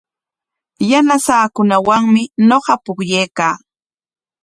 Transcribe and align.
Yanasaakunawanmi 0.89 2.21
ñuqa 2.47 2.73
pukllaykaa. 2.83 3.55